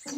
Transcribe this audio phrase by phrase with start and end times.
[0.00, 0.10] Hoy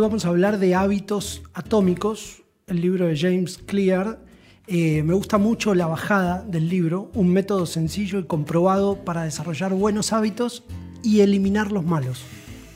[0.00, 4.20] vamos a hablar de hábitos atómicos, el libro de James Clear.
[4.68, 9.74] Eh, me gusta mucho la bajada del libro, un método sencillo y comprobado para desarrollar
[9.74, 10.62] buenos hábitos
[11.02, 12.22] y eliminar los malos,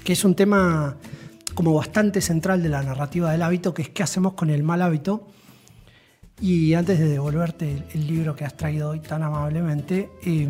[0.02, 0.96] que es un tema
[1.54, 4.82] como bastante central de la narrativa del hábito, que es qué hacemos con el mal
[4.82, 5.28] hábito.
[6.40, 10.48] Y antes de devolverte el, libro que has traído hoy tan amablemente, eh,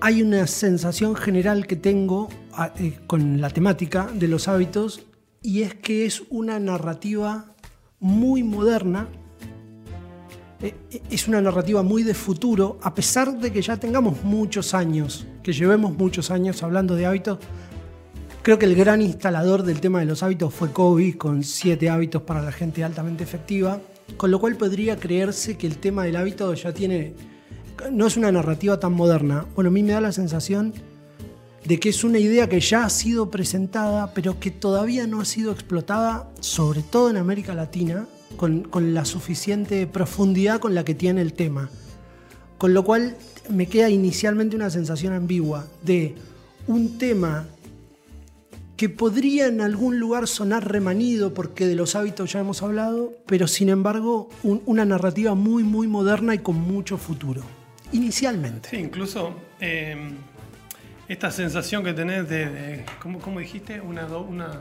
[0.00, 2.28] hay una sensación general que tengo
[2.78, 5.02] eh, con la temática de los hábitos
[5.42, 7.54] y es que es una narrativa
[8.00, 9.08] muy moderna,
[10.60, 10.74] eh,
[11.10, 15.52] es una narrativa muy de futuro, a pesar de que ya tengamos muchos años, que
[15.52, 17.38] llevemos muchos años hablando de hábitos.
[18.48, 22.22] Creo que el gran instalador del tema de los hábitos fue Kobe con siete hábitos
[22.22, 23.78] para la gente altamente efectiva,
[24.16, 27.12] con lo cual podría creerse que el tema del hábito ya tiene
[27.92, 29.44] no es una narrativa tan moderna.
[29.54, 30.72] Bueno, a mí me da la sensación
[31.66, 35.26] de que es una idea que ya ha sido presentada, pero que todavía no ha
[35.26, 38.06] sido explotada, sobre todo en América Latina,
[38.38, 41.68] con, con la suficiente profundidad con la que tiene el tema.
[42.56, 43.14] Con lo cual
[43.50, 46.14] me queda inicialmente una sensación ambigua de
[46.66, 47.46] un tema
[48.78, 53.46] que podría en algún lugar sonar remanido porque de los hábitos ya hemos hablado, pero
[53.46, 57.42] sin embargo un- una narrativa muy muy moderna y con mucho futuro.
[57.92, 58.70] Inicialmente.
[58.70, 59.96] Sí, incluso eh,
[61.08, 62.46] esta sensación que tenés de.
[62.48, 63.80] de- ¿cómo, cómo dijiste?
[63.80, 64.60] Una, una.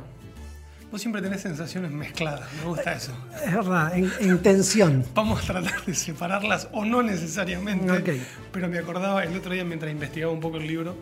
[0.91, 3.11] Vos siempre tenés sensaciones mezcladas, me gusta eso.
[3.45, 5.03] Es verdad, en, en tensión.
[5.13, 7.91] Vamos a tratar de separarlas o no necesariamente.
[7.91, 8.09] Ok.
[8.53, 10.95] Pero me acordaba el otro día mientras investigaba un poco el libro.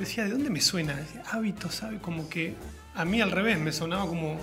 [0.00, 0.94] Decía, ¿de dónde me suena?
[0.96, 1.98] Decía, hábitos, ¿sabe?
[1.98, 2.54] Como que
[2.94, 4.38] a mí al revés me sonaba como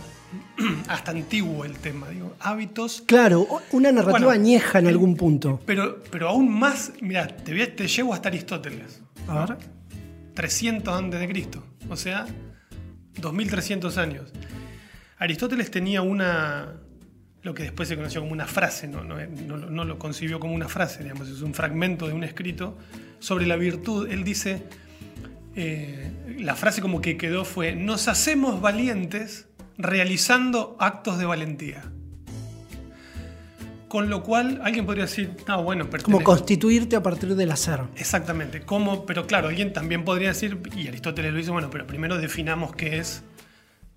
[0.88, 2.08] hasta antiguo el tema.
[2.10, 5.60] Digo, hábitos Claro, una narrativa Bueno, añeja en algún punto.
[5.66, 9.02] Pero, pero aún más, mira, te, te llevo hasta Aristóteles.
[9.28, 9.58] A ver.
[10.36, 11.64] 300 antes de Cristo.
[11.90, 12.26] O sea,
[13.20, 14.32] 2300 años.
[15.18, 16.74] Aristóteles tenía una.
[17.42, 20.54] lo que después se conoció como una frase, no, no, no- no lo concibió como
[20.54, 22.78] una frase, digamos, es un fragmento de un escrito
[23.20, 24.08] sobre la virtud.
[24.12, 24.64] Él dice.
[25.58, 29.48] Eh, la frase como que quedó fue: Nos hacemos valientes
[29.78, 31.84] realizando actos de valentía.
[33.88, 37.82] Con lo cual, alguien podría decir, no, bueno, pero Como constituirte a partir del hacer.
[37.96, 39.06] Exactamente, ¿cómo?
[39.06, 42.98] Pero claro, alguien también podría decir, y Aristóteles lo dice, bueno, pero primero definamos qué
[42.98, 43.24] es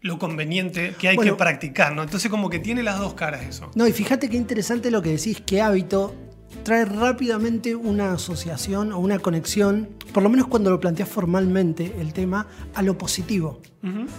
[0.00, 1.32] lo conveniente que hay Bueno.
[1.32, 2.04] que practicar, ¿no?
[2.04, 3.70] Entonces como que tiene las dos caras eso.
[3.74, 6.14] No, y fíjate qué interesante lo que decís, que hábito
[6.62, 12.12] trae rápidamente una asociación o una conexión, por lo menos cuando lo planteas formalmente el
[12.12, 13.60] tema, a lo positivo.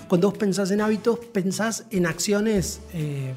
[0.08, 3.36] Cuando vos pensás en hábitos, pensás en acciones eh,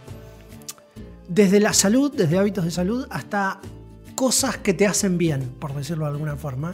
[1.29, 3.61] desde la salud, desde hábitos de salud, hasta
[4.15, 6.73] cosas que te hacen bien, por decirlo de alguna forma.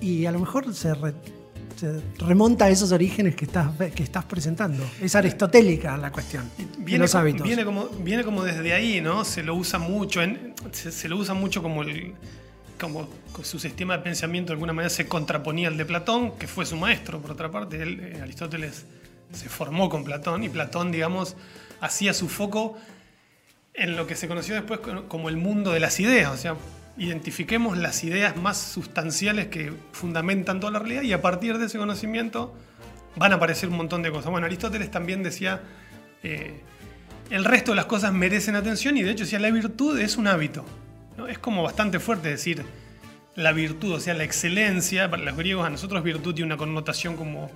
[0.00, 1.14] Y a lo mejor se, re-
[1.78, 4.84] se remonta a esos orígenes que estás, que estás presentando.
[5.00, 6.50] Es aristotélica la cuestión.
[6.78, 7.46] Viene, los co- hábitos.
[7.46, 9.24] Viene, como, viene como desde ahí, ¿no?
[9.24, 12.14] Se lo usa mucho, en- se, se lo usa mucho como el
[12.80, 13.08] como
[13.42, 16.76] su sistema de pensamiento de alguna manera se contraponía al de Platón, que fue su
[16.76, 17.82] maestro, por otra parte.
[17.82, 18.84] Él, eh, Aristóteles
[19.32, 21.34] se formó con Platón y Platón, digamos,
[21.80, 22.76] hacía su foco
[23.74, 26.32] en lo que se conoció después co- como el mundo de las ideas.
[26.32, 26.54] O sea,
[26.98, 31.78] identifiquemos las ideas más sustanciales que fundamentan toda la realidad y a partir de ese
[31.78, 32.54] conocimiento
[33.16, 34.30] van a aparecer un montón de cosas.
[34.30, 35.62] Bueno, Aristóteles también decía,
[36.22, 36.60] eh,
[37.30, 40.26] el resto de las cosas merecen atención y de hecho decía, la virtud es un
[40.26, 40.64] hábito.
[41.16, 41.28] ¿no?
[41.28, 42.64] Es como bastante fuerte decir
[43.34, 45.08] la virtud, o sea, la excelencia.
[45.08, 47.50] Para los griegos a nosotros virtud tiene una connotación como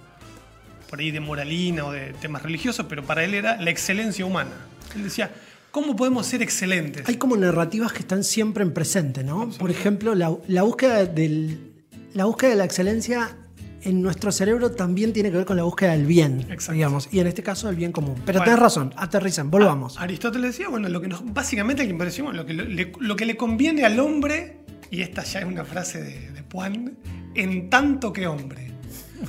[0.88, 4.52] por ahí de moralina o de temas religiosos, pero para él era la excelencia humana.
[4.94, 5.30] Él decía,
[5.72, 7.08] ¿cómo podemos ser excelentes?
[7.08, 9.50] Hay como narrativas que están siempre en presente, ¿no?
[9.58, 11.72] Por ejemplo, la, la búsqueda del,
[12.14, 13.36] la búsqueda de la excelencia
[13.84, 16.72] en nuestro cerebro también tiene que ver con la búsqueda del bien, Exacto.
[16.72, 18.14] digamos, y en este caso el bien común.
[18.24, 18.44] Pero Bueno.
[18.44, 19.98] tenés razón, aterrizan, volvamos.
[19.98, 23.36] Aristóteles decía, bueno, lo que nos, básicamente lo que, lo, que le, lo que le
[23.36, 24.58] conviene al hombre,
[24.90, 26.96] y esta ya es una frase de, de Puan,
[27.34, 28.70] en tanto que hombre.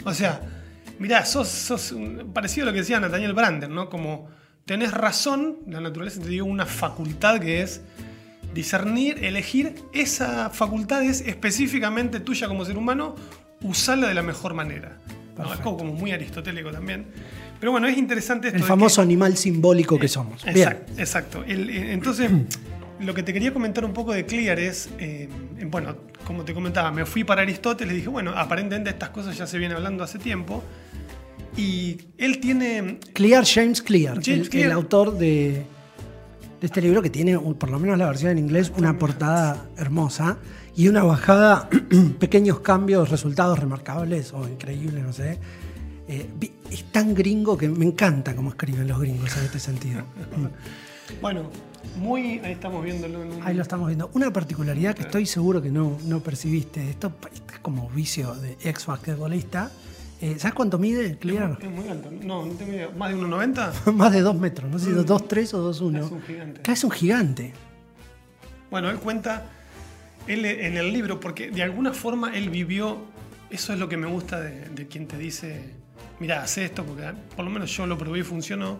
[0.03, 0.41] O sea,
[0.99, 3.89] mirá, sos, sos un- parecido a lo que decía Nathaniel Brander, ¿no?
[3.89, 4.27] Como
[4.65, 7.81] tenés razón, la naturaleza te dio una facultad que es
[8.53, 13.15] discernir, elegir, esa facultad es específicamente tuya como ser humano,
[13.61, 14.97] usarla de la mejor manera.
[15.37, 15.51] ¿no?
[15.51, 17.07] Es como, como muy aristotélico también.
[17.59, 20.43] Pero bueno, es interesante esto El famoso que- animal simbólico que somos.
[20.53, 20.83] Bien.
[20.97, 21.43] Exacto.
[21.47, 22.29] El- eh, entonces,
[22.99, 25.27] lo que te quería comentar un poco de Clear es, eh,
[25.57, 25.95] eh, bueno,
[26.25, 29.57] como te comentaba, me fui para Aristóteles y dije, bueno, aparentemente estas cosas ya se
[29.57, 30.63] vienen hablando hace tiempo.
[31.55, 34.65] Y él tiene, Clear, James Clear, James el, Clear.
[34.67, 35.65] el autor de,
[36.59, 40.37] de este libro que tiene, por lo menos la versión en inglés, una portada hermosa
[40.75, 41.69] y una bajada,
[42.19, 45.39] pequeños cambios, resultados remarcables o increíbles, no sé.
[46.07, 46.29] Eh,
[46.69, 50.03] es tan gringo que me encanta cómo escriben los gringos en este sentido.
[51.21, 51.49] Bueno,
[51.97, 52.39] muy.
[52.39, 53.43] Ahí estamos viéndolo en un.
[53.43, 54.09] Ahí lo estamos viendo.
[54.13, 57.11] Una particularidad que estoy seguro que no, no percibiste, esto
[57.51, 59.69] es como vicio de ex basquetbolista.
[60.25, 61.57] Eh, ¿Sabes cuánto mide, Clear?
[61.61, 62.09] Es muy alto.
[62.11, 62.89] No, no tengo idea.
[62.97, 63.91] ¿Más de 1,90?
[63.93, 66.05] Más de dos metros, no sé si 2,3 o 2,1.
[66.05, 66.71] Es un gigante.
[66.71, 67.53] Es un gigante.
[68.71, 69.45] Bueno, él cuenta,
[70.27, 72.99] él en el libro, porque de alguna forma él vivió,
[73.49, 75.71] eso es lo que me gusta de, de quien te dice,
[76.21, 77.03] mira, haz esto, porque
[77.35, 78.79] por lo menos yo lo probé y funcionó.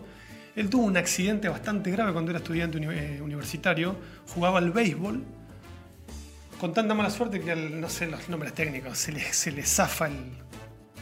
[0.56, 3.96] Él tuvo un accidente bastante grave cuando era estudiante uni- eh, universitario,
[4.34, 5.22] jugaba al béisbol,
[6.58, 9.62] con tanta mala suerte que, al- no sé los nombres técnicos, se le, se le
[9.64, 10.14] zafa el...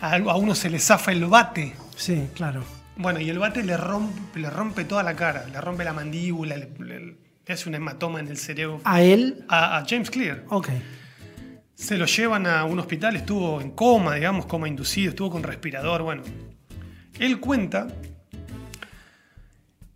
[0.02, 1.72] A a uno se le zafa el bate.
[1.96, 2.62] Sí, claro.
[2.96, 6.56] Bueno, y el bate le rompe, le rompe toda la cara, le rompe la mandíbula,
[6.56, 7.16] le, le-
[7.46, 8.80] le hace un hematoma en el cerebro.
[8.84, 10.44] A él, A, a James Clear.
[10.48, 10.68] ok.
[11.74, 16.02] Se lo llevan a un hospital, estuvo en coma, digamos, coma inducido, estuvo con respirador,
[16.02, 16.22] bueno.
[17.18, 17.88] Él cuenta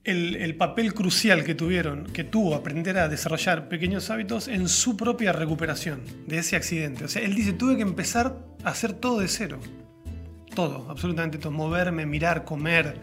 [0.04, 4.96] el, el papel crucial que tuvieron, que tuvo aprender a desarrollar pequeños hábitos en su
[4.96, 7.04] propia recuperación de ese accidente.
[7.04, 9.60] O sea, él dice, tuve que empezar a hacer todo de cero.
[10.56, 11.52] Todo, absolutamente todo.
[11.52, 12.96] Moverme, mirar, comer,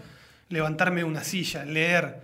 [0.49, 2.19] levantarme de una silla, leer.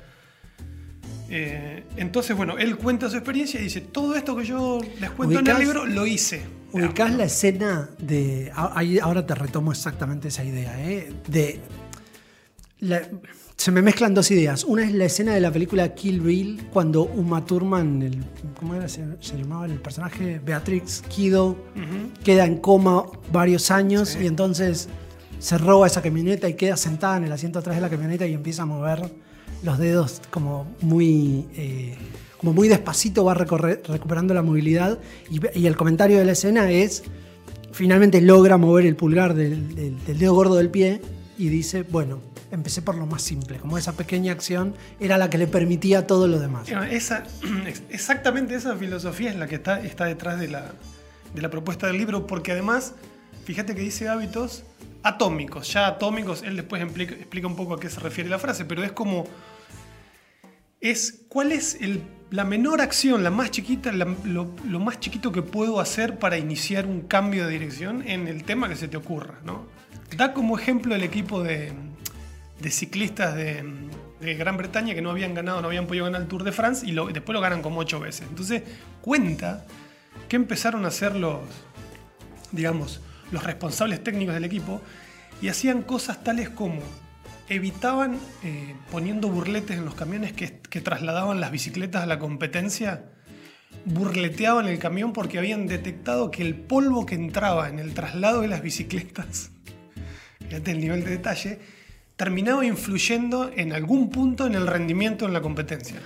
[1.29, 5.39] Eh, entonces, bueno, él cuenta su experiencia y dice, todo esto que yo les cuento
[5.39, 6.41] en ¿Ubicás- el libro lo hice.
[6.71, 8.51] Ubicás la escena de.
[9.01, 11.13] ahora te retomo exactamente esa idea, ¿eh?
[11.27, 11.59] De.
[12.79, 13.01] la-
[13.55, 14.63] se me mezclan dos ideas.
[14.63, 18.23] Una es la escena de la película Kill Bill, cuando Uma Thurman, el,
[18.57, 18.87] ¿cómo era?
[18.87, 20.39] Se, se llamaba el personaje?
[20.39, 21.57] Beatrix Kido,
[22.23, 23.03] queda en coma
[23.33, 24.19] varios años Sí.
[24.23, 24.87] y entonces
[25.39, 28.33] se roba esa camioneta y queda sentada en el asiento atrás de la camioneta y
[28.33, 29.11] empieza a mover
[29.63, 31.95] los dedos como muy, eh,
[32.37, 34.99] como muy despacito, va recuperando la movilidad
[35.31, 37.03] y, y el comentario de la escena es,
[37.71, 41.01] finalmente logra mover el pulgar del, del- dedo gordo del pie
[41.37, 42.19] y dice, bueno,
[42.51, 46.27] empecé por lo más simple, como esa pequeña acción era la que le permitía todo
[46.27, 46.67] lo demás.
[46.89, 47.23] Esa,
[47.89, 50.71] exactamente esa filosofía es la que está, está detrás de la,
[51.33, 52.93] de la propuesta del libro, porque además,
[53.45, 54.63] fíjate que dice hábitos
[55.03, 58.83] atómicos, ya atómicos, él después explica, un poco a qué se refiere la frase, pero
[58.83, 59.25] es como,
[60.81, 62.01] es cuál es el-
[62.31, 64.45] la menor acción, la más chiquita, lo,
[64.79, 68.75] más chiquito que puedo hacer para iniciar un cambio de dirección en el tema que
[68.75, 69.65] se te ocurra, ¿no?
[70.15, 71.71] Da como ejemplo el equipo de,
[72.61, 73.63] de ciclistas de,
[74.21, 76.91] Gran Bretaña que no habían ganado, no habían podido ganar el Tour de France y
[76.91, 78.27] lo- después lo ganan como ocho veces.
[78.29, 78.63] Entonces
[79.01, 79.65] cuenta
[80.27, 81.39] que empezaron a ser los,
[82.51, 82.99] digamos,
[83.31, 84.81] los responsables técnicos del equipo
[85.41, 86.81] y hacían cosas tales como
[87.49, 90.47] evitaban eh, poniendo burletes en los camiones que,
[90.81, 93.05] trasladaban las bicicletas a la competencia,
[93.85, 98.47] burleteaban el camión porque habían detectado que el polvo que entraba en el traslado de
[98.47, 99.51] las bicicletas,
[100.47, 101.59] fíjate el nivel de detalle,
[102.15, 105.99] terminaba influyendo en algún punto en el rendimiento en la competencia.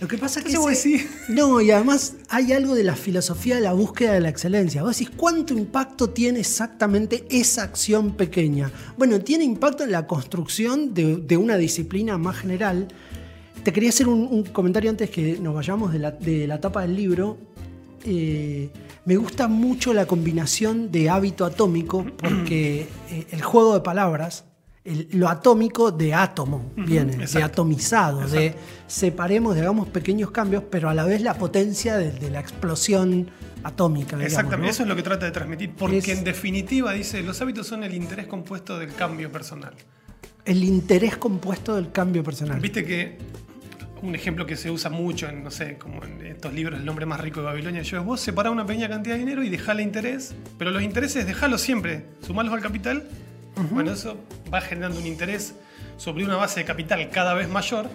[0.00, 0.52] Lo que pasa es que...
[0.72, 4.82] Ese- No, y además hay algo de la filosofía de la búsqueda de la excelencia.
[4.82, 8.70] Vos decís, ¿cuánto impacto tiene exactamente esa acción pequeña?
[8.98, 12.88] Bueno, tiene impacto en la construcción de, de una disciplina más general.
[13.62, 16.82] Te quería hacer un, un comentario antes que nos vayamos de la, de la tapa
[16.82, 17.38] del libro.
[18.04, 18.68] Eh,
[19.06, 24.44] me gusta mucho la combinación de hábito atómico porque eh, el juego de palabras,
[24.84, 27.46] el- lo atómico de átomo viene, de exacto.
[27.46, 28.54] atomizado, de
[28.86, 33.30] separemos, hagamos pequeños cambios, pero a la vez la potencia de, de la explosión
[33.62, 34.16] atómica.
[34.16, 34.70] digamos, Exactamente, ¿no?
[34.70, 37.82] eso es lo que trata de transmitir, porque Es- en definitiva dice, los hábitos son
[37.82, 39.72] el interés compuesto del cambio personal.
[40.44, 42.60] El interés compuesto del cambio personal.
[42.60, 43.16] Viste que
[44.02, 47.06] un ejemplo que se usa mucho en, no sé, como en estos libros, El hombre
[47.06, 49.82] más rico de Babilonia, yo es vos separá una pequeña cantidad de dinero y dejale
[49.82, 53.04] interés, pero los intereses dejalos siempre, sumalos al capital.
[53.70, 54.16] Bueno, eso
[54.52, 55.54] va generando un interés
[55.96, 57.86] sobre una base de capital cada vez mayor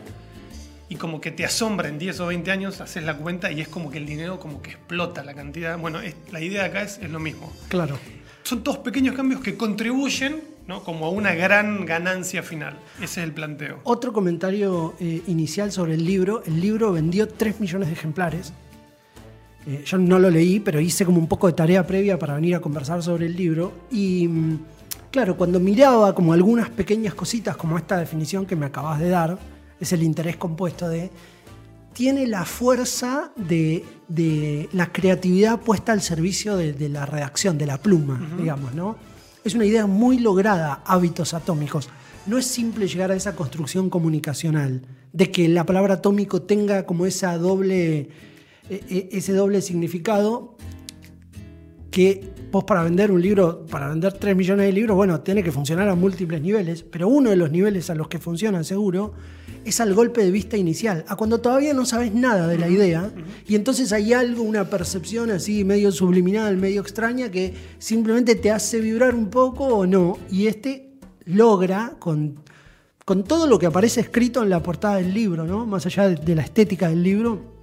[0.87, 3.67] y como que te asombra en 10 o 20 años, haces la cuenta y es
[3.67, 5.77] como que el dinero como que explota la cantidad.
[5.77, 7.51] Bueno, es- la idea acá es, es lo mismo.
[7.67, 7.97] Claro.
[8.43, 10.81] Son todos pequeños cambios que contribuyen ¿no?
[10.83, 12.73] como a una gran ganancia final.
[12.97, 13.79] Ese es el planteo.
[13.83, 16.41] Otro comentario eh, inicial sobre el libro.
[16.45, 18.53] El libro vendió 3 millones de ejemplares.
[19.67, 22.55] Eh, yo no lo leí, pero hice como un poco de tarea previa para venir
[22.55, 23.73] a conversar sobre el libro.
[23.91, 24.59] Y mm,
[25.11, 29.37] claro, cuando miraba como algunas pequeñas cositas, como esta definición que me acabas de dar,
[29.79, 31.11] es el interés compuesto de...
[31.93, 37.65] Tiene la fuerza de, de la creatividad puesta al servicio de, de la redacción, de
[37.65, 38.95] la pluma, digamos, ¿no?
[39.43, 41.89] Es una idea muy lograda, hábitos atómicos.
[42.25, 44.81] No es simple llegar a esa construcción comunicacional.
[45.11, 48.09] de que la palabra atómico tenga como esa doble,
[48.69, 50.55] e- e- ese doble significado
[51.91, 55.51] que vos para vender un libro, para vender 3 millones de libros, bueno, tiene que
[55.51, 59.13] funcionar a múltiples niveles, pero uno de los niveles a los que funciona seguro
[59.65, 63.11] es al golpe de vista inicial, a cuando todavía no sabes nada de la idea
[63.47, 68.79] y entonces hay algo, una percepción así medio subliminal, medio extraña que simplemente te hace
[68.79, 70.89] vibrar un poco o no y este
[71.25, 72.39] logra con,
[73.05, 75.65] con todo lo que aparece escrito en la portada del libro, ¿no?
[75.65, 77.59] más allá de, de la estética del libro,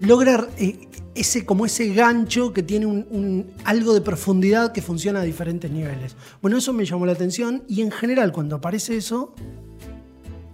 [0.00, 5.20] logra eh, ese, como ese gancho que tiene un, un- algo de profundidad que funciona
[5.20, 6.16] a diferentes niveles.
[6.42, 9.34] Bueno, eso me llamó la atención y en general cuando aparece eso,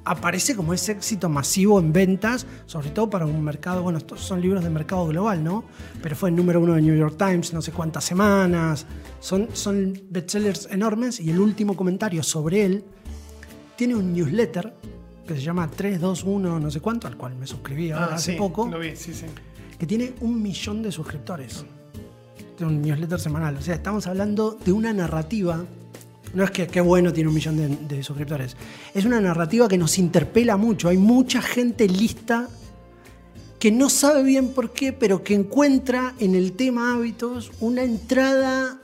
[0.04, 4.40] aparece como ese éxito masivo en ventas, sobre todo para un mercado, bueno, estos son
[4.40, 5.64] libros de mercado global, ¿no?
[6.02, 8.86] Pero fue el número uno de New York Times no sé cuántas semanas,
[9.20, 12.84] son, son bestsellers enormes y el último comentario sobre él
[13.76, 14.74] tiene un newsletter
[15.26, 18.38] que se llama 321 no sé cuánto, al cual me suscribí ahora Ah, hace sí,
[18.38, 19.26] poco Lo vi, sí, sí.
[19.80, 21.64] Que tiene un millón de suscriptores.
[22.58, 23.56] De un newsletter semanal.
[23.56, 25.64] O sea, estamos hablando de una narrativa.
[26.34, 28.58] No es que qué bueno tiene un millón de, de suscriptores.
[28.92, 30.90] Es una narrativa que nos interpela mucho.
[30.90, 32.46] Hay mucha gente lista
[33.58, 38.82] que no sabe bien por qué, pero que encuentra en el tema hábitos una entrada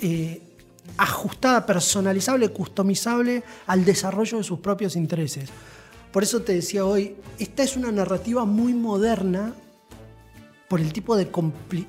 [0.00, 0.40] eh,
[0.98, 5.50] ajustada, personalizable, customizable al desarrollo de sus propios intereses.
[6.12, 9.54] Por eso te decía hoy, esta es una narrativa muy moderna
[10.72, 11.26] por el tipo de,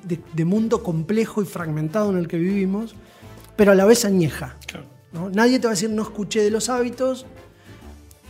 [0.04, 2.94] de- de mundo complejo y fragmentado en el que vivimos,
[3.56, 4.56] pero a la vez añeja.
[4.66, 4.84] Claro.
[5.10, 5.30] ¿no?
[5.30, 7.24] Nadie te va a decir no escuché de los hábitos.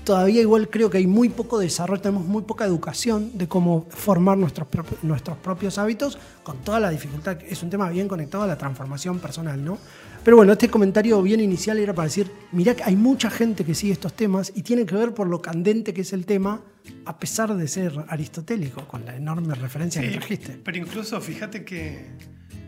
[0.05, 4.39] Todavía igual creo que hay muy poco desarrollo, tenemos muy poca educación de cómo formar
[4.39, 4.69] nuestros,
[5.03, 7.39] nuestros propios hábitos, con toda la dificultad.
[7.49, 9.79] Es un tema bien conectado a la transformación personal, ¿no?
[10.25, 13.75] Pero bueno, este comentario bien inicial era para decir, mirá que hay mucha gente que
[13.75, 16.63] sigue estos temas y tiene que ver por lo candente que es el tema,
[17.05, 20.59] a pesar de ser aristotélico, con la enorme referencia que trajiste.
[20.65, 22.07] Pero incluso fíjate que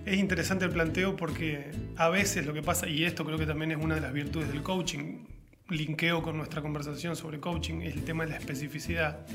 [0.05, 3.71] es interesante el planteo porque a veces lo que pasa, y esto creo que también
[3.71, 5.25] es una de las virtudes del coaching,
[5.71, 9.27] linkeo con nuestra conversación sobre coaching, es el tema de la especificidad.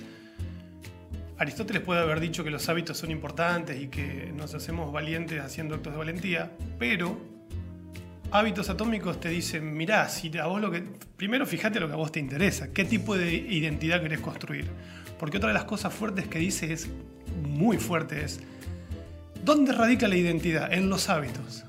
[1.39, 5.73] Aristóteles puede haber dicho que los hábitos son importantes y que nos hacemos valientes haciendo
[5.73, 7.30] actos de valentía, pero
[8.31, 10.83] hábitos atómicos te dicen, mirá, si a vos lo que...
[11.17, 14.67] Primero fíjate lo que a vos te interesa, qué tipo de identidad querés construir.
[15.19, 16.87] Porque otra de las cosas fuertes que dice es,
[17.43, 18.39] muy fuerte es,
[19.43, 20.71] ¿dónde radica la identidad?
[20.73, 21.63] En los hábitos.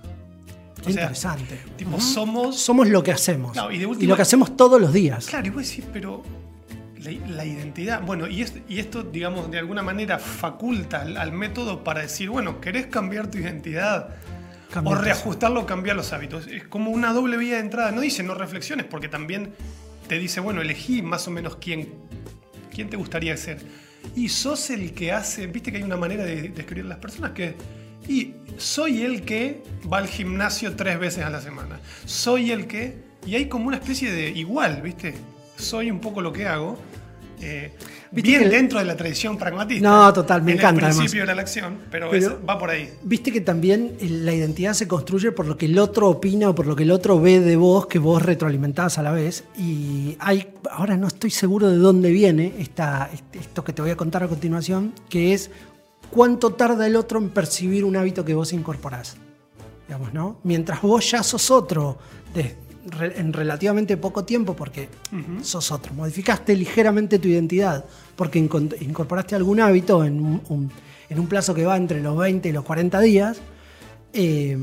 [0.81, 1.59] O sea, interesante.
[1.77, 2.01] Tipo, Ujú.
[2.01, 2.59] somos...
[2.59, 3.53] Somos lo que hacemos.
[3.53, 5.27] Claro, y de y última- lo que hacemos todos los días.
[5.27, 6.23] Claro, y vos decís, pero
[7.01, 11.33] la, la identidad, bueno, y, es- y esto, digamos, de alguna manera faculta al, al
[11.33, 14.09] método para decir, bueno, ¿querés cambiar tu identidad?
[14.73, 16.47] Cambiar o reajustarlo o cambiar los hábitos.
[16.47, 17.93] Es como una doble vía de entrada.
[17.93, 19.53] No dice no reflexiones, porque también
[20.09, 21.91] te dice, bueno, elegí más o menos quién,
[22.75, 23.59] quién te gustaría ser.
[24.17, 27.33] Y sos el que hace, viste que hay una manera de describir a las personas
[27.33, 27.55] que...
[28.09, 31.79] Y soy el que va al gimnasio tres veces a la semana.
[32.05, 33.13] Soy el que...
[33.27, 35.15] Y hay como una especie de igual, viste.
[35.57, 36.79] Soy un poco lo que hago.
[37.43, 37.73] Eh,
[38.11, 39.89] bien dentro de la tradición pragmatista.
[39.89, 40.99] No, total, me en encanta, El además.
[40.99, 42.91] principio de la acción, pero, Pero- es- va por ahí.
[43.03, 46.67] Viste que también la identidad se construye por lo que el otro opina o por
[46.67, 49.45] lo que el otro ve de vos, que vos retroalimentás a la vez.
[49.59, 53.91] Y hay, ahora no estoy seguro de dónde viene esta, este- esto que te voy
[53.91, 55.51] a contar a continuación, que es
[56.11, 59.17] cuánto tarda el otro en percibir un hábito que vos incorporás.
[59.89, 60.39] Digamos, ¿no?
[60.45, 61.99] Mientras vos ya sos otro
[62.35, 62.55] de-
[62.87, 64.89] re- en relativamente poco tiempo, porque
[65.43, 67.85] sos otro, modificaste ligeramente tu identidad,
[68.17, 70.71] porque incorporaste algún hábito en un, un-
[71.09, 73.39] en un plazo que va entre los 20 y los 40 días,
[74.13, 74.57] eh,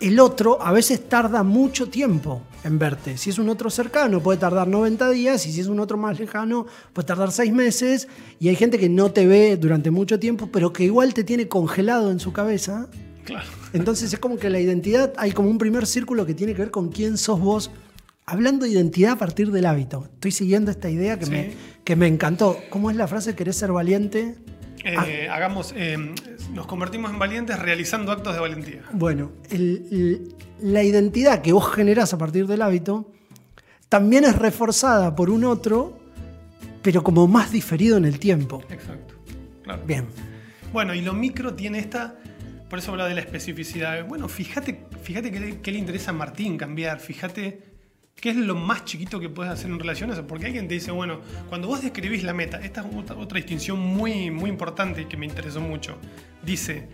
[0.00, 3.16] el otro a veces tarda mucho tiempo en verte.
[3.16, 6.18] Si es un otro cercano, puede tardar 90 días, y si es un otro más
[6.18, 8.08] lejano, puede tardar 6 meses.
[8.40, 11.48] Y hay gente que no te ve durante mucho tiempo, pero que igual te tiene
[11.48, 12.88] congelado en su cabeza.
[13.24, 13.46] Claro.
[13.74, 16.70] Entonces es como que la identidad, hay como un primer círculo que tiene que ver
[16.70, 17.70] con quién sos vos.
[18.26, 20.08] Hablando de identidad a partir del hábito.
[20.14, 21.30] Estoy siguiendo esta idea que, Sí.
[21.30, 21.52] me,
[21.84, 22.56] que me encantó.
[22.70, 23.34] ¿Cómo es la frase?
[23.34, 24.36] ¿Querés ser valiente?
[24.84, 25.96] Eh, Hagamos, eh,
[26.52, 28.82] nos convertimos en valientes realizando actos de valentía.
[28.92, 33.10] Bueno, el- el- la identidad que vos generás a partir del hábito
[33.90, 35.98] también es reforzada por un otro,
[36.82, 38.62] pero como más diferido en el tiempo.
[38.70, 39.14] Exacto.
[39.62, 39.82] Claro.
[39.86, 40.06] Bien.
[40.72, 42.16] Bueno, y lo micro tiene esta,
[42.74, 44.04] por eso habla de la especificidad.
[44.04, 47.60] Bueno, fíjate, fíjate qué, le- qué le interesa a Martín cambiar, fíjate
[48.16, 50.26] qué es lo más chiquito que puedes hacer en relación a eso.
[50.26, 53.78] Porque alguien te dice, bueno, cuando vos describís la meta, esta es otra, otra distinción
[53.78, 55.98] muy, muy importante que me interesó mucho.
[56.44, 56.88] Dice,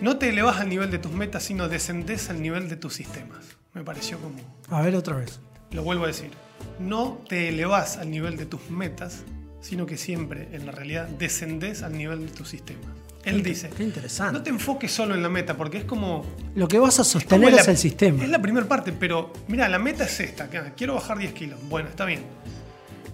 [0.00, 3.44] no te elevas al nivel de tus metas, sino descendés al nivel de tus sistemas.
[3.74, 4.36] Me pareció como...
[4.70, 5.38] A ver otra vez.
[5.72, 6.30] lo vuelvo a decir,
[6.78, 9.24] no te elevás al nivel de tus metas,
[9.60, 12.94] sino que siempre, en la realidad, descendés al nivel de tu sistema.
[13.24, 14.32] Él dice, qué interesante.
[14.32, 16.24] no te enfoques solo en la meta, porque es como...
[16.56, 18.22] Lo que vas a sostener la- es el sistema.
[18.24, 21.60] Es la primera parte, pero mira, la meta es esta, que, quiero bajar 10 kilos.
[21.68, 22.22] Bueno, está bien.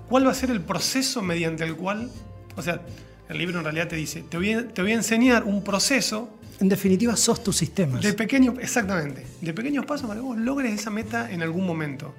[0.08, 2.10] ¿Cuál va a ser el proceso mediante el cual,
[2.56, 2.80] o sea,
[3.28, 6.30] el libro en realidad te dice, te voy a, te voy a enseñar un proceso
[6.60, 8.00] En definitiva, sos tus sistemas.
[8.02, 12.14] de pequeños, exactamente, de pequeños pasos para que vos logres esa meta en algún momento.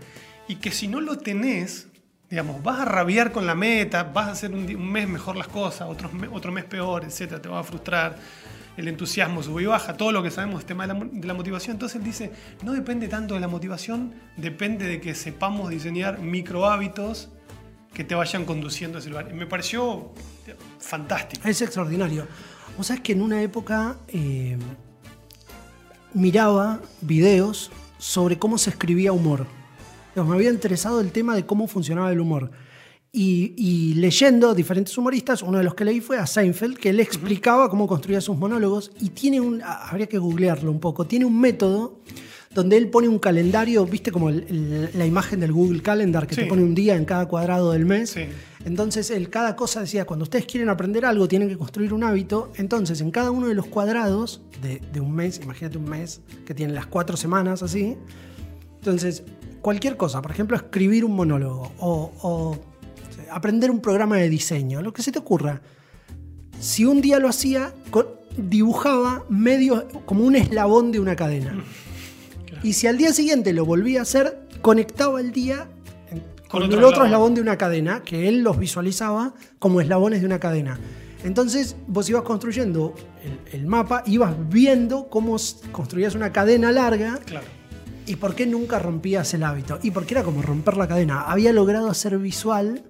[0.47, 1.87] Y que si no lo tenés,
[2.29, 5.89] digamos, vas a rabiar con la meta, vas a hacer un, mes mejor las cosas,
[5.89, 8.17] otro, otro mes peor, etcétera, te va a frustrar,
[8.77, 11.75] el entusiasmo sube y baja, todo lo que sabemos del tema de la, motivación.
[11.75, 12.31] Entonces él dice,
[12.63, 17.29] no depende tanto de la motivación, depende de que sepamos diseñar micro hábitos
[17.93, 19.27] que te vayan conduciendo a ese lugar.
[19.31, 20.13] Y me pareció
[20.79, 21.47] fantástico.
[21.47, 22.27] Es extraordinario.
[22.77, 24.57] Vos sabés que en una época eh,
[26.13, 29.45] miraba videos sobre cómo se escribía humor.
[30.19, 32.51] Digamos, Me había interesado el tema de cómo funcionaba el humor.
[33.13, 36.99] Y, y leyendo diferentes humoristas, uno de los que leí fue a Seinfeld, que él
[36.99, 41.39] explicaba cómo construía sus monólogos y tiene un, habría que googlearlo un poco, tiene un
[41.39, 42.01] método
[42.53, 46.35] donde él pone un calendario, viste como el- el- la imagen del Google Calendar, que
[46.35, 46.41] Sí.
[46.41, 48.09] te pone un día en cada cuadrado del mes.
[48.09, 48.21] Sí.
[48.65, 52.51] Entonces, él cada cosa decía, cuando ustedes quieren aprender algo, tienen que construir un hábito.
[52.57, 56.53] Entonces, en cada uno de los cuadrados de, de un mes, imagínate un mes que
[56.53, 57.95] tiene las cuatro semanas así.
[58.79, 59.23] Entonces,
[59.61, 62.57] cualquier cosa, por ejemplo, escribir un monólogo o,
[63.31, 65.61] aprender un programa de diseño, lo que se te ocurra.
[66.59, 67.73] Si un día lo hacía,
[68.37, 71.51] dibujaba medio como un eslabón de una cadena.
[72.45, 72.61] Claro.
[72.63, 75.69] Y si al día siguiente lo volvía a hacer, conectaba el día
[76.49, 77.05] con, otro el otro eslabón.
[77.05, 80.79] eslabón de una cadena, que él los visualizaba como eslabones de una cadena.
[81.23, 85.37] Entonces vos ibas construyendo el, el mapa, ibas viendo cómo
[85.71, 87.58] construías una cadena larga Claro.
[88.09, 89.79] Y por qué nunca rompías el hábito.
[89.83, 91.21] Y porque era como romper la cadena.
[91.21, 92.83] Había logrado hacer visual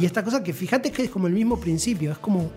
[0.00, 2.50] y esta cosa que fíjate que es como el mismo principio, es como,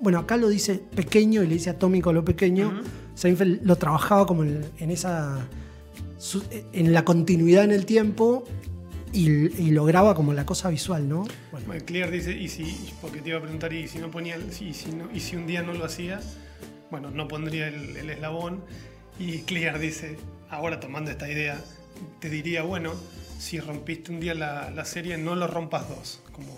[0.00, 2.68] bueno, acá lo dice pequeño y le dice atómico lo pequeño.
[2.68, 2.88] Ujú.
[3.14, 5.46] Seinfeld lo trabajaba como en, en esa,
[6.72, 8.44] en la continuidad en el tiempo
[9.12, 9.28] y,
[9.60, 11.24] y lograba como la cosa visual, ¿no?
[11.66, 12.64] Bueno, Clear dice, y si,
[13.02, 15.36] porque te iba a preguntar, y si no ponía, el- si, si no- y si
[15.36, 16.20] un día no lo hacía,
[16.90, 18.62] bueno, no pondría el, el eslabón.
[19.18, 20.16] Y Clear dice,
[20.52, 21.58] ahora tomando esta idea,
[22.20, 22.92] te diría, bueno,
[23.38, 26.20] si rompiste un día la, la serie, no lo rompas dos.
[26.32, 26.48] Como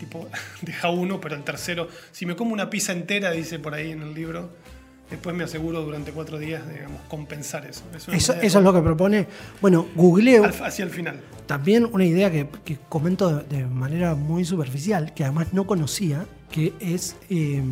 [0.00, 0.26] tipo,
[0.62, 4.02] deja uno, pero el tercero, si me como una pizza entera, dice por ahí en
[4.02, 4.50] el libro,
[5.10, 7.82] después me aseguro durante cuatro días, digamos, compensar eso.
[7.94, 9.26] Es eso, es lo que propone.
[9.60, 10.44] Bueno, googleo.
[10.44, 11.20] al- hacia el final.
[11.46, 16.24] También una idea que, que comento de, de manera muy superficial, que además no conocía,
[16.50, 17.16] que es...
[17.28, 17.62] eh,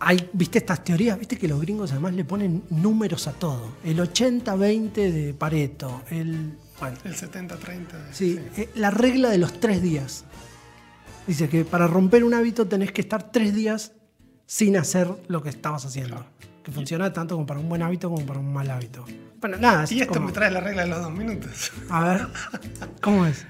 [0.00, 3.72] hay, viste estas teorías, viste que los gringos además le ponen números a todo.
[3.84, 6.52] El 80-20 de Pareto, el...
[6.80, 8.12] Bueno, El 70-30.
[8.12, 10.24] sí, eh, la regla de los tres días.
[11.26, 13.92] Dice que para romper un hábito tenés que estar tres días
[14.46, 16.14] sin hacer lo que estabas haciendo.
[16.16, 16.30] Claro.
[16.62, 19.04] Que funciona tanto como para un buen hábito como para un mal hábito.
[19.40, 21.72] Bueno, nada, Y esto como- me trae la regla de los dos minutos.
[21.90, 22.26] A ver,
[23.02, 23.44] ¿cómo es?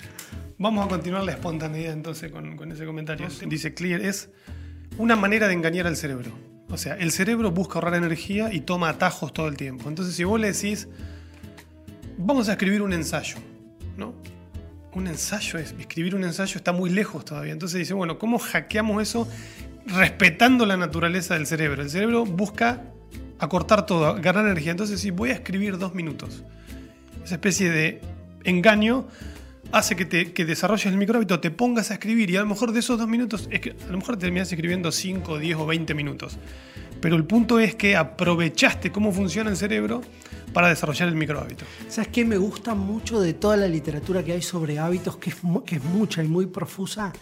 [0.58, 3.28] Vamos a continuar la espontaneidad entonces con, con ese comentario.
[3.46, 4.28] Dice Clear, es
[4.98, 6.32] una manera de engañar al cerebro.
[6.70, 9.88] O sea, el cerebro busca ahorrar energía y toma atajos todo el tiempo.
[9.88, 10.88] Entonces, si vos le decís,
[12.18, 13.36] vamos a escribir un ensayo,
[13.96, 14.14] ¿no?
[14.92, 17.52] Un ensayo es, escribir un ensayo está muy lejos todavía.
[17.52, 19.28] Entonces dice, bueno, ¿cómo hackeamos eso
[19.86, 21.82] respetando la naturaleza del cerebro?
[21.82, 22.82] El cerebro busca
[23.38, 24.72] acortar todo, ganar energía.
[24.72, 26.42] Entonces, si voy a escribir dos minutos,
[27.24, 28.02] esa especie de
[28.44, 29.06] engaño
[29.72, 32.80] hace que, te, desarrolles el microhábito, te pongas a escribir y a lo mejor de
[32.80, 36.38] esos dos minutos, es que a lo mejor terminas escribiendo 5, 10 o 20 minutos.
[37.00, 40.00] Pero el punto es que aprovechaste cómo funciona el cerebro
[40.52, 41.64] para desarrollar el microhábito.
[41.88, 42.24] ¿Sabes qué?
[42.24, 46.28] Me gusta mucho de toda la literatura que hay sobre hábitos, que es, mucha y
[46.28, 47.12] muy profusa,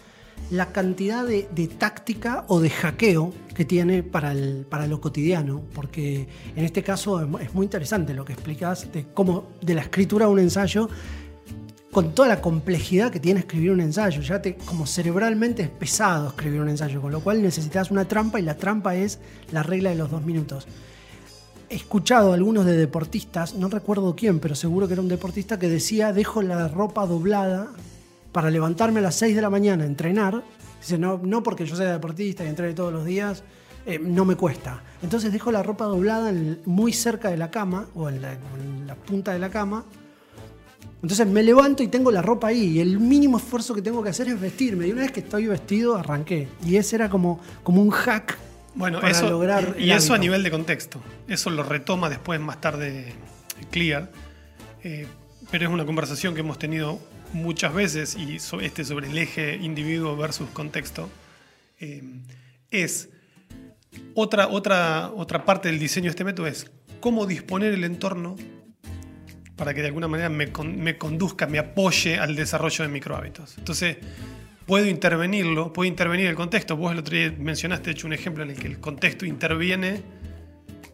[0.49, 1.43] la cantidad de,
[1.77, 4.33] táctica o de hackeo que tiene para,
[4.67, 5.61] para lo cotidiano.
[5.75, 10.25] Porque en este caso es muy interesante lo que explicas de cómo de la escritura
[10.25, 10.89] a un ensayo,
[11.97, 14.21] con toda la complejidad que tiene escribir un ensayo.
[14.21, 18.39] Ya te, como cerebralmente es pesado escribir un ensayo, con lo cual necesitas una trampa
[18.39, 19.17] y la trampa es
[19.51, 20.67] la regla de los dos minutos
[21.71, 25.57] he escuchado a algunos de deportistas, no recuerdo quién, pero seguro que era un deportista
[25.57, 27.69] que decía, dejo la ropa doblada
[28.31, 30.43] para levantarme a las 6 de la mañana a entrenar.
[30.79, 33.43] Dice, no, no porque yo sea deportista y entrene todos los días,
[33.87, 34.83] eh, no me cuesta.
[35.01, 36.31] Entonces dejo la ropa doblada
[36.65, 39.83] muy cerca de la cama, o en la punta de la cama.
[41.01, 44.09] Entonces me levanto y tengo la ropa ahí, y el mínimo esfuerzo que tengo que
[44.09, 44.87] hacer es vestirme.
[44.87, 46.47] Y una vez que estoy vestido, arranqué.
[46.65, 48.37] Y ese era como, como un hack
[48.73, 51.01] Bueno, para eso, lograr y eso a nivel de contexto.
[51.27, 53.13] Eso lo retoma después, más tarde,
[53.69, 54.11] Clear.
[54.83, 55.07] Eh,
[55.51, 56.99] pero es una conversación que hemos tenido
[57.33, 61.09] muchas veces y este sobre el eje individuo versus contexto,
[61.79, 62.03] eh,
[62.71, 63.09] es
[64.13, 68.35] otra, otra, otra parte del diseño de este método es cómo disponer el entorno
[69.57, 73.57] para que de alguna manera me, me conduzca, me apoye al desarrollo de microhábitos.
[73.57, 73.97] Entonces,
[74.65, 76.77] puedo intervenirlo, puedo intervenir el contexto.
[76.77, 80.03] Vos el otro día mencionaste, hecho, un ejemplo en el que el contexto interviene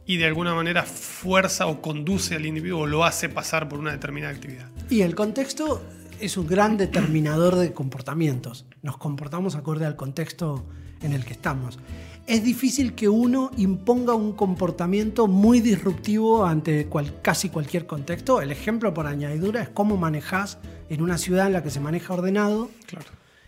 [0.06, 3.92] y de alguna manera fuerza o conduce al individuo o lo hace pasar por una
[3.92, 4.68] determinada actividad.
[4.90, 5.82] Y el contexto
[6.20, 8.66] es un gran determinador de comportamientos.
[8.82, 10.66] Nos comportamos acorde al contexto
[11.02, 11.80] en el que estamos
[12.26, 16.88] es difícil que uno imponga un comportamiento muy disruptivo ante
[17.22, 18.42] casi cualquier contexto.
[18.42, 20.58] El ejemplo por añadidura es cómo manejas
[20.90, 22.70] en una ciudad en la que se maneja ordenado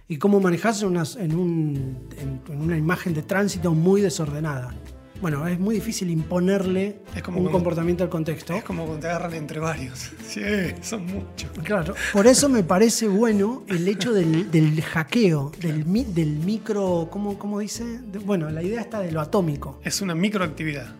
[0.07, 4.73] y cómo manejas en una imagen de tránsito muy desordenada.
[5.21, 8.53] Bueno, es muy difícil imponerle un comportamiento al contexto.
[8.53, 10.11] Es como cuando te agarran entre varios.
[10.25, 10.41] Sí,
[10.81, 11.49] son muchos.
[11.63, 17.59] Claro, por eso me parece bueno el hecho del, hackeo, del, del, micro, ¿cómo, cómo
[17.59, 18.01] dice?
[18.25, 19.79] bueno, la idea está de lo atómico.
[19.83, 20.93] Es una microactividad.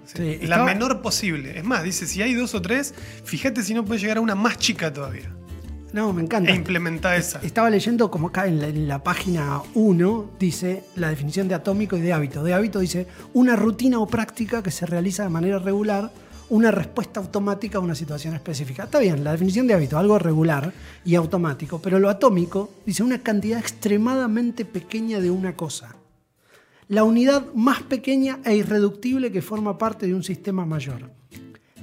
[0.44, 1.58] la menor posible.
[1.58, 2.94] Es más, dice, si hay dos o tres,
[3.26, 5.36] fíjate si no puede llegar a una más chica todavía.
[5.96, 6.52] No, me encanta.
[6.52, 7.40] E implementa esa.
[7.40, 12.12] Estaba leyendo como acá en la, página 1 dice la definición de atómico y de
[12.12, 12.44] hábito.
[12.44, 16.12] De hábito dice una rutina o práctica que se realiza de manera regular,
[16.50, 18.84] una respuesta automática a una situación específica.
[18.84, 20.74] Está bien, la definición de hábito, algo regular
[21.06, 25.96] y automático, pero lo atómico dice una cantidad extremadamente pequeña de una cosa.
[26.90, 31.10] La unidad más pequeña e irreductible que forma parte de un sistema mayor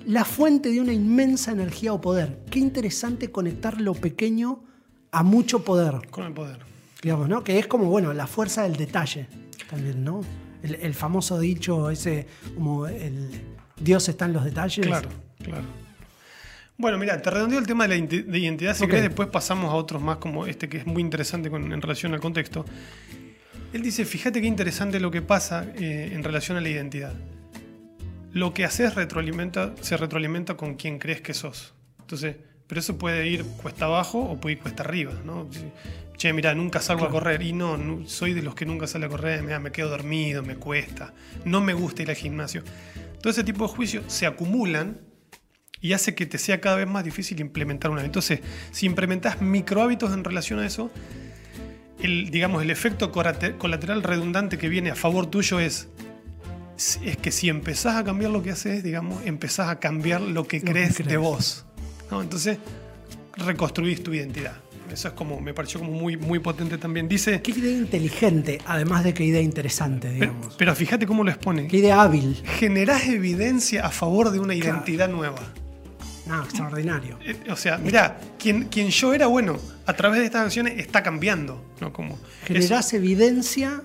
[0.07, 2.41] la fuente de una inmensa energía o poder.
[2.51, 4.65] Qué interesante conectar lo pequeño
[5.11, 6.09] a mucho poder.
[6.11, 6.59] Con el poder.
[7.03, 7.43] Digamos, ¿no?
[7.43, 9.29] Que es como, bueno, la fuerza del detalle
[9.69, 10.21] también, ¿no?
[10.63, 13.31] El, famoso dicho ese, como el
[13.81, 14.87] Dios está en los detalles.
[14.87, 15.09] Claro,
[15.43, 15.65] claro.
[16.79, 18.77] Bueno, mira, te redondeo el tema de la identidad.
[18.77, 22.15] Si querés, después pasamos a otros más como este que es muy interesante en relación
[22.15, 22.65] al contexto.
[23.73, 27.15] Él dice, fíjate qué interesante lo que pasa eh, en relación a la identidad
[28.33, 31.75] lo que haces retroalimenta, se retroalimenta con quien crees que sos.
[32.01, 35.49] Entonces, pero eso puede ir cuesta abajo o puede ir cuesta arriba, ¿no?
[36.17, 37.43] Che, mira, nunca salgo a correr.
[37.43, 41.13] Y no, soy de los que nunca sale a correr, me quedo dormido, me cuesta,
[41.45, 42.63] no me gusta ir al gimnasio.
[43.21, 45.01] Todo ese tipo de juicios se acumulan
[45.81, 48.05] y hace que te sea cada vez más difícil implementar una.
[48.05, 48.41] Entonces,
[48.71, 50.91] si implementas micro hábitos en relación a eso,
[52.01, 55.89] el, digamos, el efecto colateral redundante que viene a favor tuyo es
[56.77, 60.61] es que si empezás a cambiar lo que haces, digamos, empezás a cambiar lo que,
[60.61, 61.65] crees, de vos.
[62.11, 62.59] Entonces,
[63.37, 64.57] reconstruís tu identidad.
[64.91, 67.09] Eso es como, me pareció como muy, muy potente también.
[67.09, 67.41] Dice.
[67.41, 70.55] Qué idea inteligente, además de qué idea interesante, digamos.
[70.59, 71.67] Pero, fíjate cómo lo expone.
[71.67, 72.43] Qué idea hábil.
[72.59, 75.41] Generás evidencia a favor de una identidad nueva.
[76.27, 77.19] No, extraordinario.
[77.25, 81.03] Eh, o sea, mira, quien, quien yo era, bueno, a través de estas acciones está
[81.03, 81.65] cambiando.
[81.81, 81.93] ¿no?
[81.93, 83.83] Como Generás evidencia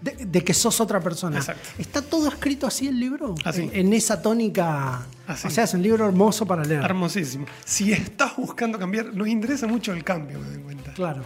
[0.00, 1.38] de, que sos otra persona.
[1.38, 1.68] Exacto.
[1.78, 3.34] ¿Está todo escrito así el libro?
[3.44, 3.70] Así.
[3.72, 5.06] En, esa tónica.
[5.26, 5.46] Así.
[5.46, 6.82] O sea, es un libro hermoso para leer.
[6.82, 7.46] Hermosísimo.
[7.64, 10.92] Si estás buscando cambiar, nos interesa mucho el cambio, me doy cuenta.
[10.94, 11.22] Claro.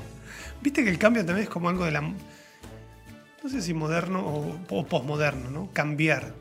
[0.60, 2.00] Viste que el cambio también es como algo de la.
[2.00, 5.68] No sé si moderno o, o posmoderno, ¿no?
[5.72, 6.34] Cambiar.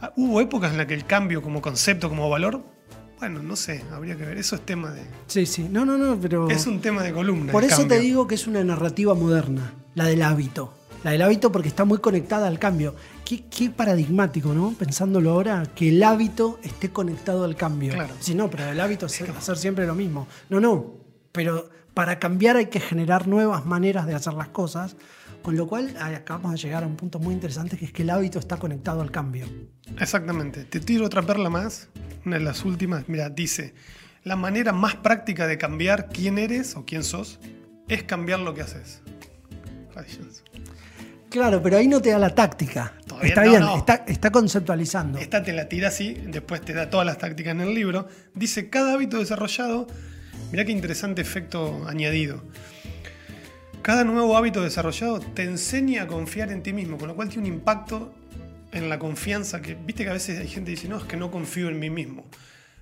[0.00, 2.62] Ah, hubo épocas en las que el cambio como concepto, como valor,
[3.20, 4.38] bueno, no sé, habría que ver.
[4.38, 5.02] Eso es tema de.
[5.26, 5.68] Sí, sí.
[5.70, 6.48] No, no, no, pero.
[6.48, 7.52] Es un tema de columna.
[7.52, 10.72] Por eso te digo que es una narrativa moderna, la del hábito.
[11.02, 12.94] La del hábito porque está muy conectada al cambio.
[13.24, 14.72] Qué, paradigmático, ¿no?
[14.72, 17.94] Pensándolo ahora, que el hábito esté conectado al cambio.
[17.94, 18.14] Claro.
[18.20, 20.26] Si no, pero el hábito es hacer siempre lo mismo.
[20.48, 20.94] No, no.
[21.32, 24.96] Pero para cambiar hay que generar nuevas maneras de hacer las cosas.
[25.42, 28.10] Con lo cual acabamos de llegar a un punto muy interesante que es que el
[28.10, 29.46] hábito está conectado al cambio.
[29.98, 30.64] Exactamente.
[30.64, 31.88] Te tiro otra perla más,
[32.26, 33.08] una de las últimas.
[33.08, 33.72] Mira, dice,
[34.22, 37.40] la manera más práctica de cambiar quién eres o quién sos
[37.88, 39.02] es cambiar lo que haces.
[41.30, 42.92] Claro, pero ahí no te da la táctica.
[43.22, 43.62] está bien,
[44.06, 45.18] Está, conceptualizando.
[45.18, 48.08] Esta te la tira así, después te da todas las tácticas en el libro.
[48.34, 49.86] Dice, cada hábito desarrollado,
[50.50, 52.42] mira qué interesante efecto añadido.
[53.82, 57.48] Cada nuevo hábito desarrollado te enseña a confiar en ti mismo, con lo cual tiene
[57.48, 58.12] un impacto
[58.72, 61.16] en la confianza que, viste que a veces hay gente que dice, no, es que
[61.16, 62.26] no confío en mí mismo.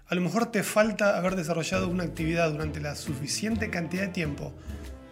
[0.08, 4.54] A lo mejor te falta haber desarrollado una actividad durante la suficiente cantidad de tiempo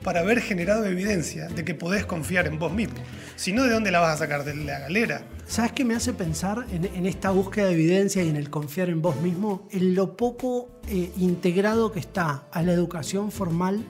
[0.07, 2.95] para haber generado evidencia de que podés confiar en vos mismo.
[3.35, 4.45] Si no, ¿de dónde la vas a sacar?
[4.45, 5.23] De la galera.
[5.49, 9.03] ¿Sabes qué me hace pensar en, esta búsqueda de evidencia y en el confiar en
[9.03, 9.67] vos mismo?
[9.73, 13.85] En lo poco eh, integrado que está a la educación formal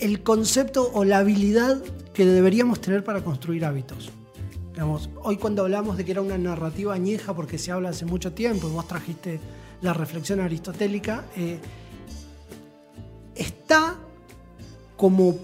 [0.00, 1.82] el concepto o la habilidad
[2.14, 4.12] que deberíamos tener para construir hábitos.
[4.72, 8.32] Digamos, hoy cuando hablamos de que era una narrativa añeja porque se habla hace mucho
[8.32, 9.40] tiempo y vos trajiste
[9.82, 11.58] la reflexión aristotélica, eh,
[13.34, 13.96] está
[14.96, 15.38] como,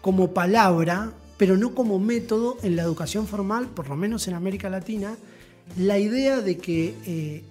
[0.00, 4.70] como palabra, pero no como método en la educación formal, por lo menos en América
[4.70, 5.16] Latina,
[5.76, 7.44] la idea de que eh,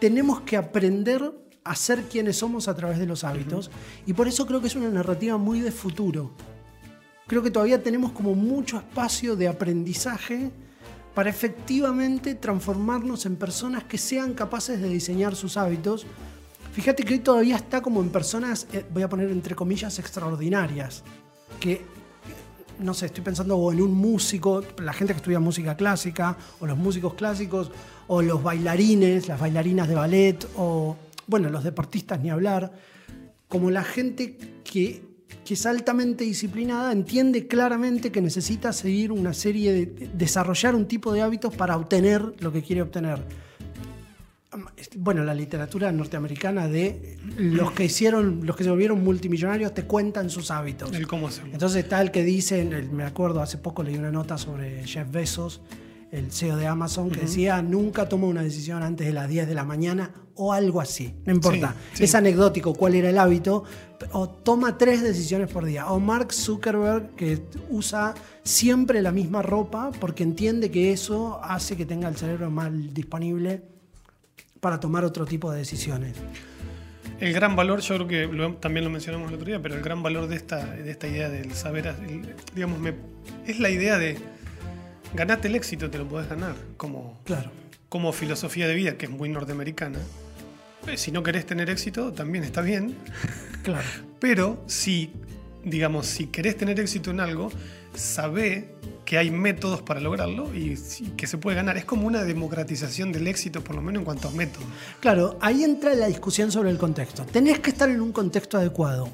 [0.00, 1.32] tenemos que aprender
[1.64, 3.70] a ser quienes somos a través de los hábitos.
[4.06, 6.30] Y por eso creo que es una narrativa muy de futuro.
[7.26, 10.50] Creo que todavía tenemos como mucho espacio de aprendizaje
[11.14, 16.06] para efectivamente transformarnos en personas que sean capaces de diseñar sus hábitos.
[16.72, 21.02] Fíjate que hoy todavía está como en personas, eh, voy a poner entre comillas, extraordinarias,
[21.58, 21.82] que
[22.78, 26.78] no sé, estoy pensando en un músico, la gente que estudia música clásica, o los
[26.78, 27.70] músicos clásicos,
[28.06, 32.72] o los bailarines, las bailarinas de ballet, o, bueno, los deportistas ni hablar,
[33.48, 35.02] como la gente que,
[35.44, 41.12] que es altamente disciplinada, entiende claramente que necesita seguir una serie de, desarrollar un tipo
[41.12, 43.24] de hábitos para obtener lo que quiere obtener
[44.96, 50.30] bueno, la literatura norteamericana de los que hicieron, los que se volvieron multimillonarios te cuentan
[50.30, 50.92] sus hábitos.
[50.94, 54.86] El cómo Entonces está el que dice, me acuerdo, hace poco leí una nota sobre
[54.86, 55.60] Jeff Bezos,
[56.10, 59.54] el CEO de Amazon, que decía, nunca toma una decisión antes de las 10 de
[59.54, 61.14] la mañana o algo así.
[61.26, 61.74] No importa.
[61.98, 63.64] Es anecdótico cuál era el hábito.
[64.12, 65.88] O toma tres decisiones por día.
[65.88, 71.84] O Mark Zuckerberg, que usa siempre la misma ropa porque entiende que eso hace que
[71.84, 73.77] tenga el cerebro más disponible
[74.60, 76.16] para tomar otro tipo de decisiones.
[77.20, 80.02] El gran valor, yo creo que también lo mencionamos el otro día, pero el gran
[80.02, 81.94] valor de esta, de esta idea del saber,
[82.54, 82.78] digamos,
[83.46, 84.18] es la idea de
[85.14, 87.50] ganarte el éxito, te lo puedes ganar, como, claro.
[87.88, 89.98] como filosofía de vida, que es muy norteamericana.
[90.86, 92.96] Eh, si no querés tener éxito, también está bien.
[93.64, 93.84] Claro.
[94.18, 95.12] pero si,
[95.62, 97.50] digamos, si querés tener éxito en algo,
[97.92, 98.72] sabe
[99.08, 100.78] que hay métodos para lograrlo y,
[101.16, 101.78] que se puede ganar.
[101.78, 104.68] Es como una democratización del éxito, por lo menos en cuanto a métodos.
[105.00, 107.24] Claro, ahí entra la discusión sobre el contexto.
[107.24, 109.08] Tenés que estar en un contexto adecuado.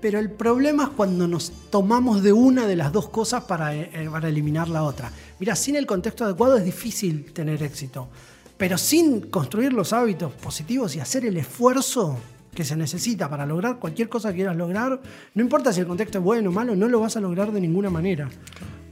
[0.00, 3.88] Pero el problema es cuando nos tomamos de una de las dos cosas para, eh,
[3.92, 5.12] eh, para eliminar la otra.
[5.38, 8.08] Mira, sin el contexto adecuado es difícil tener éxito.
[8.56, 12.18] Pero sin construir los hábitos positivos y hacer el esfuerzo
[12.52, 15.00] que se necesita para lograr cualquier cosa que quieras lograr,
[15.34, 17.60] no importa si el contexto es bueno o malo, no lo vas a lograr de
[17.60, 18.28] ninguna manera.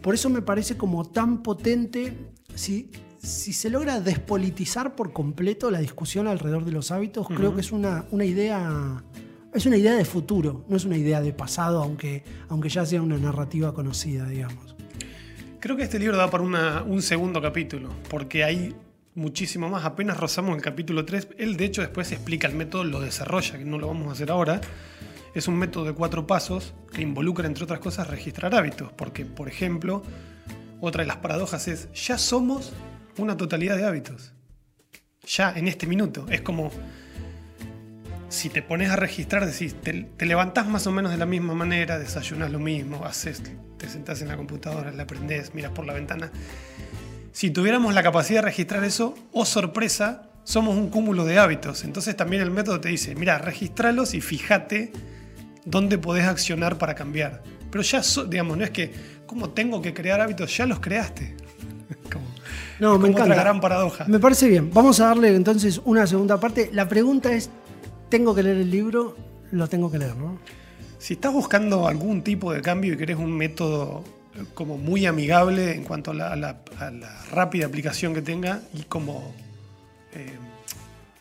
[0.02, 2.16] Por eso me parece como tan potente
[2.54, 7.61] si, si se logra despolitizar por completo la discusión alrededor de los hábitos, creo que
[7.61, 9.02] es una, una, idea.
[9.52, 13.02] Es una idea de futuro, no es una idea de pasado, aunque, aunque ya sea
[13.02, 14.76] una narrativa conocida, digamos.
[15.61, 18.76] Creo que este libro da para un segundo capítulo, porque hay
[19.14, 19.84] muchísimo más.
[19.84, 21.28] Apenas rozamos el capítulo 3.
[21.38, 24.30] Él, de hecho, después explica el método, lo desarrolla, que no lo vamos a hacer
[24.30, 24.61] ahora
[25.38, 28.92] es un método de cuatro pasos que involucra, entre otras cosas, registrar hábitos.
[28.92, 30.03] Porque, por ejemplo,
[30.81, 32.72] otra de las paradojas es, ya somos
[33.16, 34.33] una totalidad de hábitos.
[35.27, 36.27] Ya, en este minuto.
[36.31, 36.70] Es como,
[38.29, 41.55] si te pones a registrar, decís, te, te levantás más o menos de la misma
[41.55, 43.42] manera, desayunas lo mismo, haces,
[43.77, 46.31] te sentás en la computadora, la prendés, miras por la ventana.
[47.33, 51.85] Si tuviéramos la capacidad de registrar eso, oh sorpresa, somos un cúmulo de hábitos.
[51.85, 54.92] Entonces también el método te dice, mira, registralos y fíjate
[55.70, 57.42] dónde podés accionar para cambiar.
[57.70, 58.92] Pero ya, digamos, no es que,
[59.26, 60.57] como tengo que crear hábitos?
[60.57, 61.37] Ya los creaste.
[62.81, 63.33] no, me encanta.
[63.33, 64.04] Otra gran paradoja.
[64.09, 64.70] Me parece bien.
[64.72, 66.70] Vamos a darle entonces una segunda parte.
[66.72, 67.50] La pregunta es,
[68.09, 69.16] ¿tengo que leer el libro?
[69.52, 70.38] Lo tengo que leer, ¿no?
[70.98, 74.02] Si estás buscando algún tipo de cambio y querés un método
[74.35, 76.61] eh, como muy amigable en cuanto a la,
[77.31, 79.33] rápida aplicación que tenga y como,
[80.14, 80.37] eh,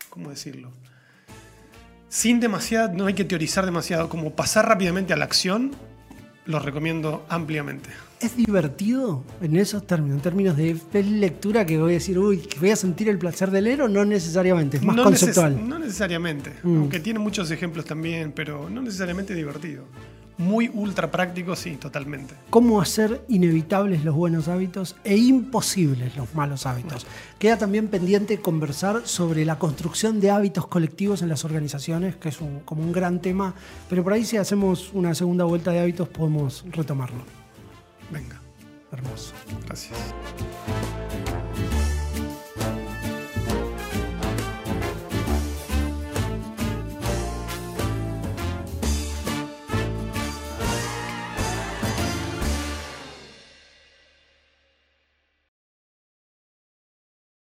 [0.09, 0.71] ¿cómo decirlo?
[2.09, 5.71] Sin demasiado, no hay que teorizar demasiado, como pasar rápidamente a la acción,
[6.45, 7.89] lo recomiendo ampliamente.
[8.19, 12.59] ¿Es divertido en esos términos, en términos de, lectura que voy a decir, uy, que
[12.59, 14.77] voy a sentir el placer de leer o no necesariamente?
[14.77, 15.67] Es más conceptual.
[15.67, 16.77] no necesariamente, mm.
[16.77, 19.85] aunque tiene muchos ejemplos también, pero no necesariamente divertido
[20.37, 22.35] muy ultra práctico, sí, totalmente.
[22.49, 27.07] Cómo hacer inevitables los buenos hábitos e imposibles los malos hábitos.
[27.39, 32.37] Queda también pendiente conversar sobre la construcción de hábitos colectivos en las organizaciones, que es
[32.65, 33.55] como un gran tema,
[33.89, 37.23] pero por ahí si hacemos una segunda vuelta de hábitos podemos retomarlo.
[38.11, 38.41] Venga.
[38.91, 39.33] Hermoso.
[39.65, 39.97] Gracias.